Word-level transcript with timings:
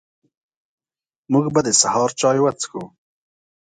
موږ 1.31 1.45
به 1.53 1.59
د 1.65 1.69
سهار 1.81 2.09
چاي 2.19 2.37
وڅښو 2.41 2.83